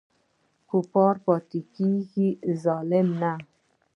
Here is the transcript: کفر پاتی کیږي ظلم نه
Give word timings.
کفر 0.69 1.15
پاتی 1.25 1.61
کیږي 1.75 2.29
ظلم 2.61 3.07
نه 3.21 3.31